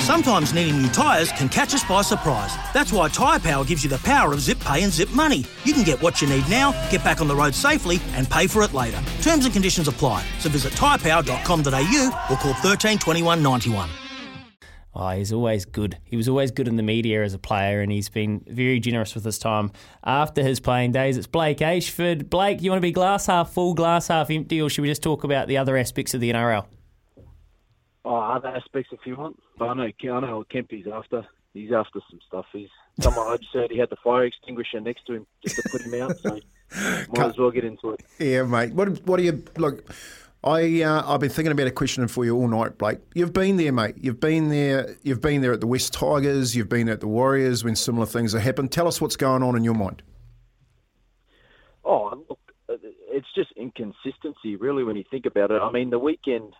[0.00, 2.56] Sometimes needing new tyres can catch us by surprise.
[2.72, 5.44] That's why Tyre Power gives you the power of zip pay and zip money.
[5.64, 8.46] You can get what you need now, get back on the road safely, and pay
[8.46, 8.98] for it later.
[9.22, 10.24] Terms and conditions apply.
[10.38, 13.90] So visit tyrepower.com.au or call 13 21 91.
[14.92, 15.98] Oh, he's always good.
[16.02, 19.14] He was always good in the media as a player, and he's been very generous
[19.14, 19.70] with his time
[20.02, 21.16] after his playing days.
[21.16, 22.28] It's Blake Ayshford.
[22.28, 25.02] Blake, you want to be glass half full, glass half empty, or should we just
[25.02, 26.66] talk about the other aspects of the NRL?
[28.04, 29.40] Oh, other aspects if you want.
[29.58, 31.26] But I know, I know what Kempy's after.
[31.52, 32.46] He's after some stuff.
[32.52, 32.68] He's
[33.00, 35.82] someone I just heard he had the fire extinguisher next to him just to put
[35.82, 36.16] him out.
[36.18, 36.38] So
[37.12, 38.00] might as well get into it.
[38.18, 38.72] Yeah, mate.
[38.72, 39.84] What What do you look?
[40.42, 43.00] I uh, I've been thinking about a question for you all night, Blake.
[43.14, 43.96] You've been there, mate.
[43.98, 44.96] You've been there.
[45.02, 46.56] You've been there at the West Tigers.
[46.56, 48.72] You've been at the Warriors when similar things have happened.
[48.72, 50.02] Tell us what's going on in your mind.
[51.84, 55.60] Oh, look, it's just inconsistency, really, when you think about it.
[55.60, 56.54] I mean, the weekend,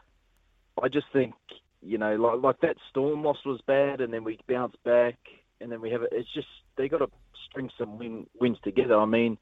[0.83, 1.35] I just think,
[1.83, 5.17] you know, like, like that Storm loss was bad, and then we bounce back,
[5.61, 6.11] and then we have it.
[6.13, 7.09] It's just they got to
[7.49, 8.97] string some win, wins together.
[8.99, 9.39] I mean,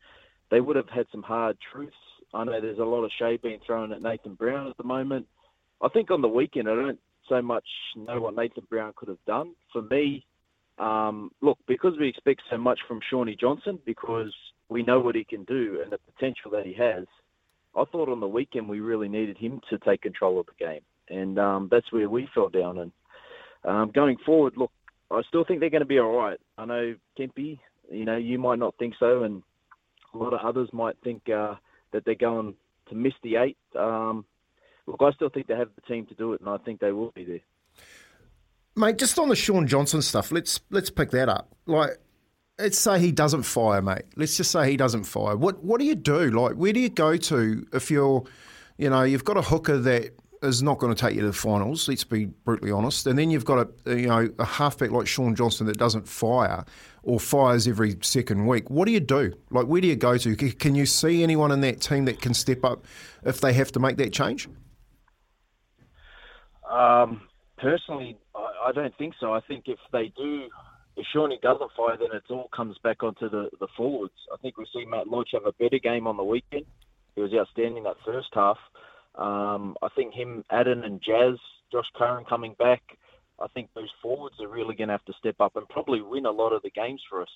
[0.51, 1.95] they would have had some hard truths.
[2.35, 5.27] I know there's a lot of shade being thrown at Nathan Brown at the moment.
[5.83, 6.99] I think on the weekend, I don't
[7.29, 7.65] so much
[7.97, 9.55] know what Nathan Brown could have done.
[9.73, 10.27] For me,
[10.79, 14.33] um, look, because we expect so much from Shawnee Johnson, because
[14.69, 17.05] we know what he can do and the potential that he has,
[17.77, 20.81] I thought on the weekend we really needed him to take control of the game.
[21.11, 22.79] And um, that's where we fell down.
[22.79, 22.93] And
[23.65, 24.71] um, going forward, look,
[25.11, 26.39] I still think they're going to be all right.
[26.59, 27.59] I know Kempy,
[27.91, 29.43] you know, you might not think so, and
[30.15, 31.55] a lot of others might think uh,
[31.93, 32.55] that they're going
[32.89, 33.57] to miss the eight.
[33.75, 34.25] Um,
[34.87, 36.93] look, I still think they have the team to do it, and I think they
[36.93, 37.41] will be there.
[38.77, 41.55] Mate, just on the Shaun Johnson stuff, let's let's pick that up.
[41.67, 41.99] Like,
[42.59, 44.05] let's say he doesn't fire, mate.
[44.15, 45.37] Let's just say he doesn't fire.
[45.37, 46.31] What what do you do?
[46.31, 48.25] Like, where do you go to if you're,
[48.77, 50.13] you know, you've got a hooker that
[50.43, 51.89] is not going to take you to the finals.
[51.89, 53.07] Let's be brutally honest.
[53.07, 56.65] And then you've got a you know a halfback like Shaun Johnson that doesn't fire
[57.03, 58.71] or fires every second week.
[58.71, 59.33] What do you do?
[59.51, 60.37] Like, where do you go to?
[60.37, 62.85] Can you see anyone in that team that can step up
[63.25, 64.49] if they have to make that change?
[66.71, 67.23] Um,
[67.57, 69.33] personally, I, I don't think so.
[69.33, 70.49] I think if they do,
[70.97, 74.13] if Shawnee doesn't fire, then it all comes back onto the, the forwards.
[74.33, 76.67] I think we see Matt Lodge have a better game on the weekend.
[77.15, 78.59] He was outstanding that first half.
[79.19, 81.37] Um, I think him, Adam and Jazz,
[81.73, 82.83] Josh Curran coming back.
[83.41, 86.27] I think those forwards are really going to have to step up and probably win
[86.27, 87.29] a lot of the games for us.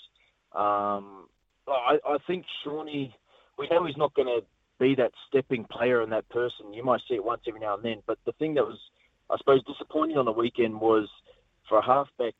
[0.54, 1.26] Um,
[1.68, 3.14] I, I think Shawnee,
[3.58, 4.44] we know he's not going to
[4.78, 6.72] be that stepping player and that person.
[6.72, 8.02] You might see it once every now and then.
[8.06, 8.78] But the thing that was,
[9.30, 11.08] I suppose, disappointing on the weekend was
[11.68, 12.34] for a halfback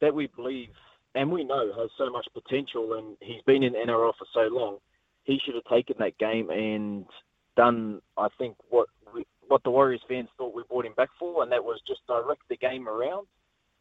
[0.00, 0.70] that we believe
[1.14, 4.78] and we know has so much potential and he's been in NRL for so long,
[5.24, 7.06] he should have taken that game and
[7.58, 11.42] done, I think, what we, what the Warriors fans thought we brought him back for,
[11.42, 13.26] and that was just direct the game around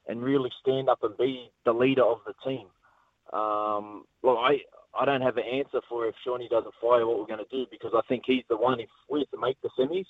[0.08, 2.68] and really stand up and be the leader of the team.
[3.32, 4.58] Um, well, I
[5.00, 7.66] I don't have an answer for if Shawnee doesn't fire what we're going to do
[7.70, 8.80] because I think he's the one.
[8.80, 10.08] If we're to make the semis,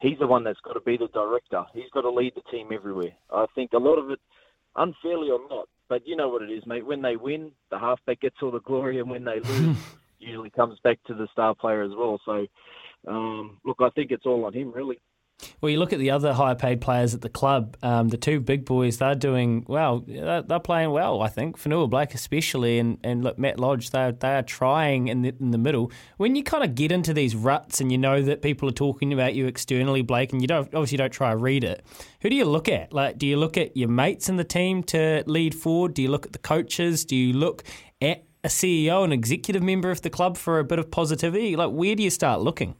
[0.00, 1.64] he's the one that's got to be the director.
[1.74, 3.12] He's got to lead the team everywhere.
[3.30, 4.20] I think a lot of it,
[4.76, 6.86] unfairly or not, but you know what it is, mate.
[6.86, 9.76] When they win, the halfback gets all the glory, and when they lose,
[10.18, 12.18] usually comes back to the star player as well.
[12.24, 12.46] So,
[13.06, 14.98] um, look, I think it's all on him, really.
[15.60, 18.40] Well, you look at the other high paid players at the club, um, the two
[18.40, 20.04] big boys, they're doing well.
[20.06, 21.58] They're, they're playing well, I think.
[21.58, 25.58] Fonua-Blake, especially, and, and look, Matt Lodge, they're, they are trying in the, in the
[25.58, 25.90] middle.
[26.16, 29.12] When you kind of get into these ruts and you know that people are talking
[29.12, 31.84] about you externally, Blake, and you don't obviously don't try to read it,
[32.20, 32.92] who do you look at?
[32.92, 35.94] Like, do you look at your mates in the team to lead forward?
[35.94, 37.04] Do you look at the coaches?
[37.04, 37.64] Do you look
[38.00, 41.56] at a CEO, an executive member of the club for a bit of positivity?
[41.56, 42.76] Like, where do you start looking?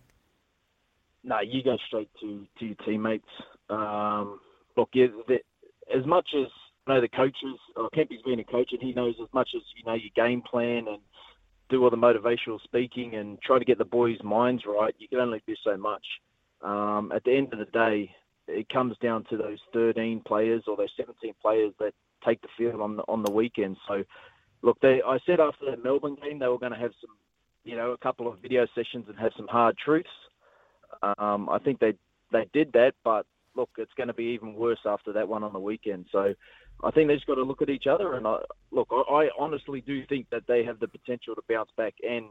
[1.25, 3.29] No, you go straight to, to your teammates.
[3.71, 4.41] Um,
[4.77, 5.39] look, yeah, the,
[5.97, 6.49] as much as
[6.87, 9.63] you know the coaches, or Kempy's been a coach, and he knows as much as
[9.77, 10.99] you know your game plan and
[11.69, 14.95] do all the motivational speaking and try to get the boys' minds right.
[14.99, 16.05] You can only do so much.
[16.61, 18.15] Um, at the end of the day,
[18.47, 21.93] it comes down to those 13 players or those 17 players that
[22.25, 23.77] take the field on the, on the weekend.
[23.89, 24.05] So,
[24.63, 27.17] look, they, I said after that Melbourne game they were going to have some,
[27.65, 30.09] you know, a couple of video sessions and have some hard truths.
[31.19, 31.95] Um, I think they
[32.33, 35.53] they did that, but look, it's going to be even worse after that one on
[35.53, 36.07] the weekend.
[36.11, 36.35] So,
[36.83, 38.15] I think they just got to look at each other.
[38.15, 38.39] And I,
[38.71, 42.27] look, I, I honestly do think that they have the potential to bounce back and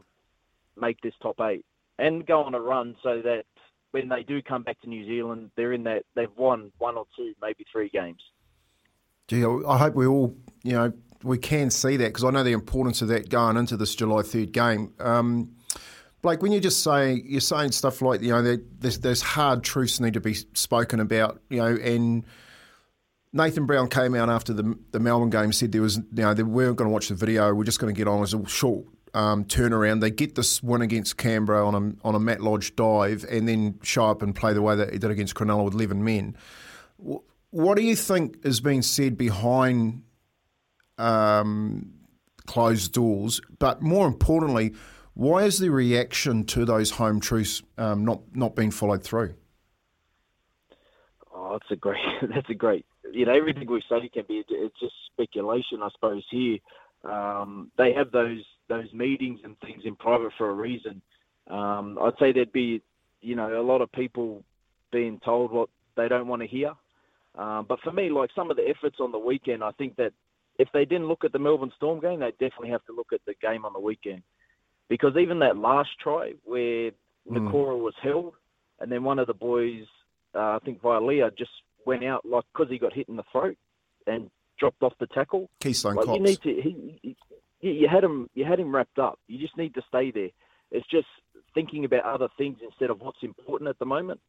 [0.80, 1.64] make this top eight
[1.98, 3.44] and go on a run so that
[3.92, 7.06] when they do come back to New Zealand, they're in that they've won one or
[7.16, 8.20] two, maybe three games.
[9.28, 10.92] Gee, I hope we all, you know,
[11.22, 14.22] we can see that because I know the importance of that going into this July
[14.22, 14.92] third game.
[14.98, 15.52] Um,
[16.22, 19.98] Blake, when you just say you're saying stuff like you know there's, there's hard truths
[19.98, 22.24] need to be spoken about, you know, and
[23.32, 26.44] Nathan Brown came out after the the Melbourne game said there was you know they
[26.44, 28.86] weren't going to watch the video, we're just going to get on as a short
[29.14, 30.00] um, turnaround.
[30.00, 33.80] They get this win against Canberra on a on a Matt Lodge dive, and then
[33.82, 36.36] show up and play the way that he did against Cronulla with eleven men.
[37.50, 40.04] What do you think is being said behind
[40.98, 41.94] um,
[42.46, 43.40] closed doors?
[43.58, 44.74] But more importantly,
[45.14, 49.34] why is the reaction to those home truths um, not not being followed through?
[51.34, 52.00] Oh, that's a great.
[52.34, 52.86] That's a great.
[53.10, 54.42] You know, everything we say can be.
[54.48, 56.24] It's just speculation, I suppose.
[56.30, 56.58] Here,
[57.04, 61.02] um, they have those those meetings and things in private for a reason.
[61.48, 62.80] Um, I'd say there'd be,
[63.20, 64.44] you know, a lot of people
[64.92, 66.72] being told what they don't want to hear.
[67.34, 70.12] Um, but for me, like some of the efforts on the weekend, I think that
[70.58, 73.20] if they didn't look at the Melbourne Storm game, they definitely have to look at
[73.26, 74.22] the game on the weekend.
[74.92, 76.92] Because even that last try where mm.
[77.30, 78.34] Nikora was held,
[78.78, 79.84] and then one of the boys,
[80.34, 81.50] uh, I think Vailea, just
[81.86, 83.56] went out like because he got hit in the throat
[84.06, 85.48] and dropped off the tackle.
[85.60, 86.18] Keystone like, Cops.
[86.18, 86.60] You need to.
[86.60, 88.28] He, he, you had him.
[88.34, 89.18] You had him wrapped up.
[89.28, 90.28] You just need to stay there.
[90.70, 91.08] It's just
[91.54, 94.20] thinking about other things instead of what's important at the moment.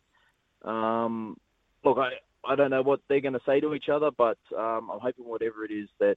[0.64, 1.36] Um,
[1.84, 2.12] look, I
[2.50, 5.26] I don't know what they're going to say to each other, but um, I'm hoping
[5.26, 6.16] whatever it is that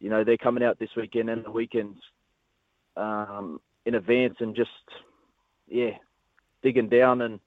[0.00, 1.98] you know they're coming out this weekend and the weekends
[2.96, 4.70] um, in advance and just
[5.68, 5.90] yeah
[6.62, 7.40] digging down and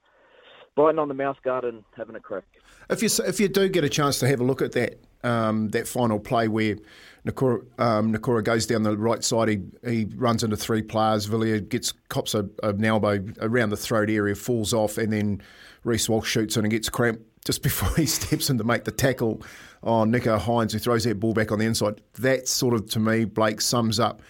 [0.75, 2.45] biting on the mouse guard and having a crack.
[2.89, 5.69] If you if you do get a chance to have a look at that um,
[5.69, 6.77] that final play where
[7.25, 11.27] Nikora, um, Nikora goes down the right side, he, he runs into three players.
[11.27, 15.41] Vailea gets cops a, an elbow around the throat area, falls off, and then
[15.83, 18.91] Reece Walsh shoots in and gets cramped just before he steps in to make the
[18.91, 19.41] tackle
[19.83, 22.01] on Nicho Hynes, who throws that ball back on the inside.
[22.19, 24.21] That sort of, to me, Blake, sums up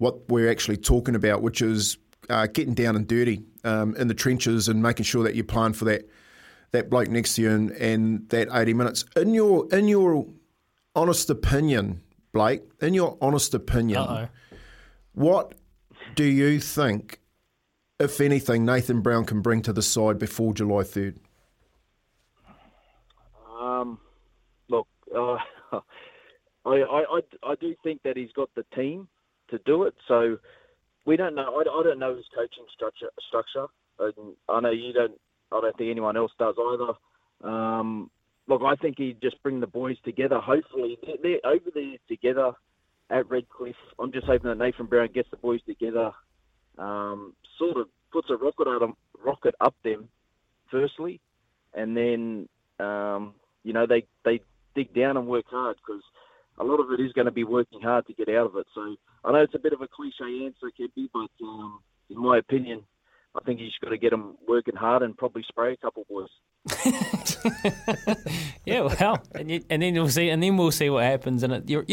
[0.00, 1.98] what we're actually talking about, which is
[2.30, 5.74] uh, getting down and dirty um, in the trenches and making sure that you plan
[5.74, 6.08] for that
[6.72, 9.04] that bloke next to you and, and that 80 minutes.
[9.14, 10.26] In your in your
[10.94, 12.00] honest opinion,
[12.32, 14.28] Blake, in your honest opinion, Uh-oh.
[15.12, 15.52] what
[16.14, 17.20] do you think,
[17.98, 21.18] if anything, Nathan Brown can bring to the side before July 3rd?
[23.60, 23.98] Um,
[24.68, 25.36] look, uh,
[25.72, 25.80] I,
[26.64, 29.08] I, I, I do think that he's got the team
[29.50, 29.94] to do it.
[30.08, 30.38] So
[31.06, 31.56] we don't know.
[31.56, 33.10] I, I don't know his coaching structure.
[33.28, 33.66] Structure.
[33.98, 35.18] And I know you don't.
[35.52, 37.50] I don't think anyone else does either.
[37.50, 38.10] Um,
[38.46, 40.38] look, I think he'd just bring the boys together.
[40.38, 42.52] Hopefully, they're, they're over there together
[43.10, 43.74] at Redcliffe.
[43.98, 46.12] I'm just hoping that Nathan Brown gets the boys together,
[46.78, 48.66] um, sort of puts a rocket
[49.24, 50.08] rocket up them,
[50.70, 51.20] firstly,
[51.74, 52.48] and then
[52.78, 53.34] um,
[53.64, 54.40] you know they they
[54.74, 56.02] dig down and work hard because
[56.58, 58.66] a lot of it is going to be working hard to get out of it.
[58.74, 62.38] So I know it's a bit of a cliche answer, Kempy, but um, in my
[62.38, 62.82] opinion,
[63.34, 66.28] I think he's got to get them working hard and probably spray a couple boys.
[68.66, 71.42] yeah, well, and, you, and then we'll see, and then we'll see what happens.
[71.42, 71.84] And it, you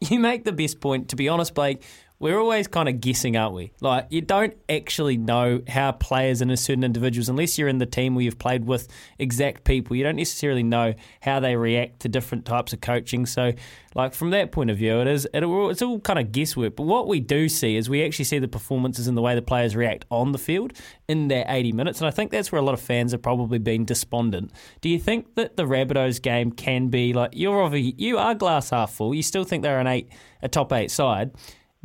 [0.00, 1.08] you make the best point.
[1.08, 1.82] To be honest, Blake,
[2.20, 3.72] we're always kind of guessing, aren't we?
[3.80, 8.14] Like you don't actually know how players and certain individuals, unless you're in the team
[8.14, 12.44] where you've played with exact people, you don't necessarily know how they react to different
[12.44, 13.26] types of coaching.
[13.26, 13.52] So,
[13.96, 16.76] like from that point of view, it is it, it's all kind of guesswork.
[16.76, 19.42] But what we do see is we actually see the performances and the way the
[19.42, 20.72] players react on the field
[21.08, 23.58] in their 80 minutes, and I think that's where a lot of fans have probably
[23.58, 24.52] been despondent.
[24.80, 28.70] Do you think that the Rabbitohs game can be like you're obviously, you are glass
[28.70, 29.14] half full?
[29.14, 30.08] You still think they're an eight,
[30.42, 31.32] a top eight side?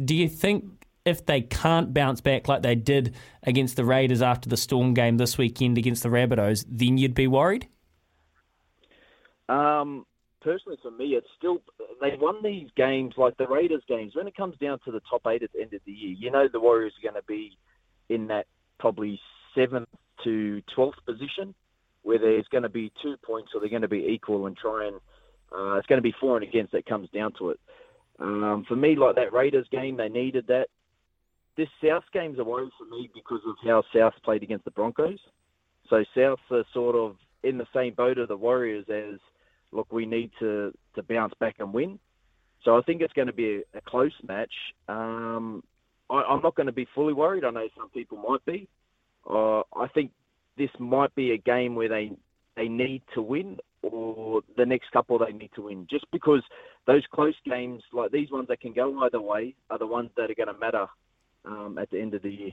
[0.03, 0.65] Do you think
[1.05, 5.17] if they can't bounce back like they did against the Raiders after the Storm game
[5.17, 7.67] this weekend against the Rabbitohs, then you'd be worried?
[9.47, 10.05] Um,
[10.41, 11.61] personally for me, it's still
[12.01, 14.15] they won these games like the Raiders games.
[14.15, 16.31] When it comes down to the top eight at the end of the year, you
[16.31, 17.57] know the Warriors are going to be
[18.09, 18.45] in that
[18.79, 19.19] probably
[19.55, 19.89] seventh
[20.23, 21.55] to twelfth position,
[22.03, 24.87] where there's going to be two points or they're going to be equal and try
[24.87, 24.95] and
[25.51, 27.59] uh, it's going to be for and against that comes down to it.
[28.19, 30.67] Um, for me, like that Raiders game, they needed that.
[31.57, 35.19] This South game's a worry for me because of how South played against the Broncos.
[35.89, 39.19] So South are sort of in the same boat of the Warriors as,
[39.71, 41.99] look, we need to, to bounce back and win.
[42.63, 44.53] So I think it's going to be a, a close match.
[44.87, 45.63] Um,
[46.09, 47.43] I, I'm not going to be fully worried.
[47.43, 48.67] I know some people might be.
[49.29, 50.11] Uh, I think
[50.57, 52.11] this might be a game where they
[52.55, 55.87] they need to win, or the next couple they need to win.
[55.89, 56.41] Just because
[56.87, 60.29] those close games, like these ones that can go either way, are the ones that
[60.29, 60.87] are going to matter
[61.45, 62.51] um, at the end of the year.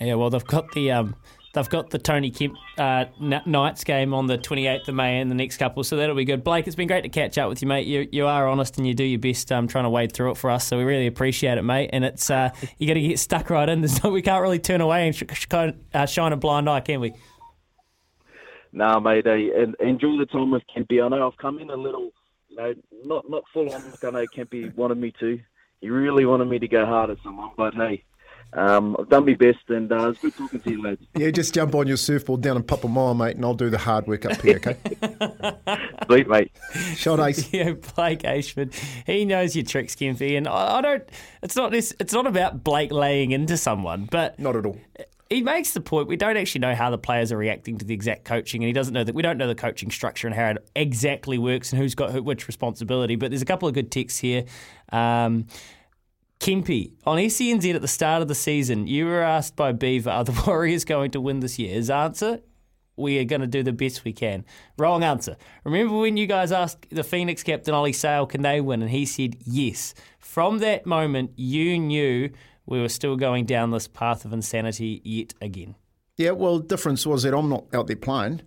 [0.00, 1.16] Yeah, well, they've got the um,
[1.54, 5.34] they've got the Tony Kemp uh, Knights game on the 28th of May and the
[5.34, 6.44] next couple, so that'll be good.
[6.44, 7.86] Blake, it's been great to catch up with you, mate.
[7.86, 10.36] You you are honest and you do your best um, trying to wade through it
[10.36, 11.90] for us, so we really appreciate it, mate.
[11.94, 13.80] And it's uh, you got to get stuck right in.
[13.80, 15.46] There's no, we can't really turn away and sh- sh-
[15.94, 17.14] uh, shine a blind eye, can we?
[18.76, 19.26] Nah, mate.
[19.26, 19.32] Uh,
[19.80, 21.02] enjoy the time with Kempy.
[21.02, 22.10] I know I've come in a little,
[22.50, 23.82] you know, not not full on.
[23.82, 25.40] I know Kempy wanted me to.
[25.80, 28.04] He really wanted me to go hard at someone, but hey,
[28.52, 31.00] um, I've done my best, and uh, it's good talking to you, lads.
[31.16, 33.70] Yeah, just jump on your surfboard down and pop a Mile, mate, and I'll do
[33.70, 34.76] the hard work up here, okay?
[36.06, 36.52] Sweet, mate.
[36.96, 37.50] Shot ace.
[37.54, 38.74] yeah, Blake Ayshford.
[39.06, 41.08] He knows your tricks, Kempy, and I, I don't.
[41.42, 41.94] It's not this.
[41.98, 44.78] It's not about Blake laying into someone, but not at all.
[45.28, 47.94] He makes the point we don't actually know how the players are reacting to the
[47.94, 50.50] exact coaching, and he doesn't know that we don't know the coaching structure and how
[50.50, 53.16] it exactly works and who's got which responsibility.
[53.16, 54.44] But there's a couple of good texts here.
[54.92, 55.46] Um,
[56.38, 60.24] Kempy, on SENZ at the start of the season, you were asked by Beaver, are
[60.24, 61.74] the Warriors going to win this year?
[61.74, 62.40] His answer,
[62.96, 64.44] we are going to do the best we can.
[64.78, 65.36] Wrong answer.
[65.64, 68.82] Remember when you guys asked the Phoenix captain, Ollie Sail, can they win?
[68.82, 69.94] And he said yes.
[70.18, 72.30] From that moment, you knew
[72.66, 75.76] we were still going down this path of insanity yet again.
[76.16, 78.40] Yeah, well, the difference was that I'm not out there playing,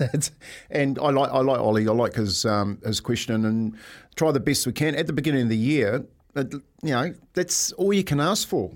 [0.70, 1.86] and I like I like Ollie.
[1.86, 3.76] I like his um, his question and
[4.16, 6.04] try the best we can at the beginning of the year
[6.36, 8.72] you know, that's all you can ask for.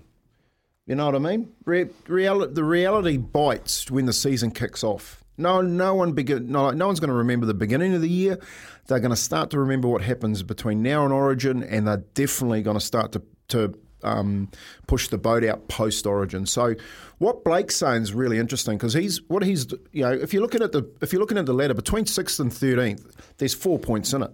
[0.87, 1.53] You know what I mean?
[1.65, 5.23] Re- the reality bites when the season kicks off.
[5.37, 8.39] No, no one begin, no, no one's going to remember the beginning of the year.
[8.87, 12.63] They're going to start to remember what happens between now and Origin, and they're definitely
[12.63, 14.51] going to start to to um,
[14.87, 16.47] push the boat out post Origin.
[16.47, 16.75] So,
[17.19, 20.63] what Blake's saying is really interesting because he's what he's you know if you're looking
[20.63, 24.13] at the if you're looking at the ladder between sixth and thirteenth, there's four points
[24.13, 24.31] in it.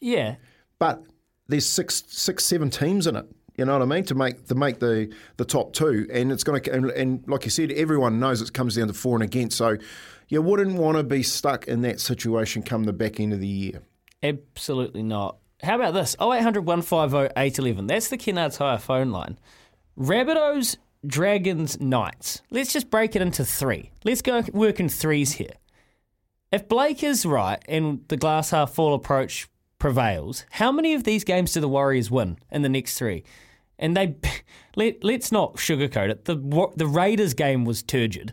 [0.00, 0.36] Yeah,
[0.78, 1.02] but
[1.48, 3.26] there's six, six, seven teams in it.
[3.56, 4.04] You know what I mean?
[4.04, 7.44] To make to make the, the top two, and it's going to and, and like
[7.44, 9.56] you said, everyone knows it comes down to for and against.
[9.56, 9.78] So
[10.28, 13.46] you wouldn't want to be stuck in that situation come the back end of the
[13.46, 13.82] year.
[14.22, 15.38] Absolutely not.
[15.62, 16.16] How about this?
[16.20, 17.86] 0800 150 811.
[17.86, 19.38] That's the Kennards Hire phone line.
[19.98, 22.42] Rabbitohs, Dragons, Knights.
[22.50, 23.90] Let's just break it into three.
[24.04, 25.54] Let's go work in threes here.
[26.52, 29.48] If Blake is right and the glass half full approach
[29.78, 33.24] prevails, how many of these games do the Warriors win in the next three?
[33.78, 34.16] And they
[34.76, 36.24] let let's not sugarcoat it.
[36.26, 36.36] The
[36.76, 38.32] the Raiders game was turgid.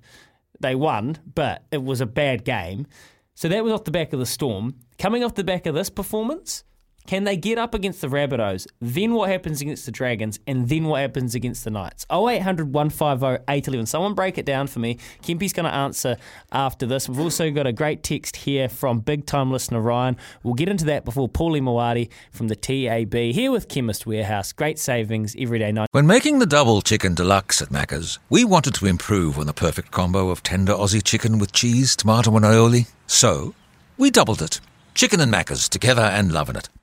[0.59, 2.87] They won, but it was a bad game.
[3.35, 4.75] So that was off the back of the storm.
[4.99, 6.63] Coming off the back of this performance,
[7.05, 8.67] can they get up against the Rabbitohs?
[8.79, 10.39] Then what happens against the Dragons?
[10.47, 12.05] And then what happens against the Knights?
[12.11, 13.85] 0800 150 811.
[13.87, 14.97] Someone break it down for me.
[15.21, 16.17] Kempy's going to answer
[16.51, 17.09] after this.
[17.09, 20.17] We've also got a great text here from big time listener Ryan.
[20.43, 24.53] We'll get into that before Paulie Mawadi from the TAB here with Chemist Warehouse.
[24.53, 25.89] Great savings every day night.
[25.91, 29.91] When making the double chicken deluxe at Macca's, we wanted to improve on the perfect
[29.91, 32.87] combo of tender Aussie chicken with cheese, tomato, and aioli.
[33.07, 33.53] So
[33.97, 34.61] we doubled it.
[34.95, 36.69] Chicken and Macca's together and loving it.